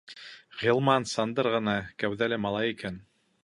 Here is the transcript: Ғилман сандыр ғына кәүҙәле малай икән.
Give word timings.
Ғилман 0.61 1.05
сандыр 1.11 1.51
ғына 1.57 1.77
кәүҙәле 2.05 2.43
малай 2.47 2.77
икән. 2.77 3.03